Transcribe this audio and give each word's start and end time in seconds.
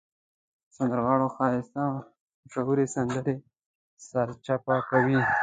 د 0.67 0.69
سندرغاړو 0.77 1.27
ښایسته 1.35 1.81
مشهورې 2.41 2.85
سندرې 2.95 3.35
سرچپه 4.07 4.75
کوي. 4.89 5.19